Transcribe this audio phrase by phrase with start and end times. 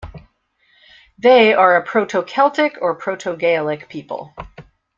[1.19, 4.33] They are a proto-Celtic or proto-Gaelic people.